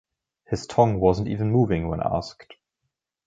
His 0.49 0.65
tongue 0.65 0.99
wasn’t 0.99 1.27
even 1.27 1.51
moving 1.51 1.87
when 1.87 2.01
asked. 2.03 2.55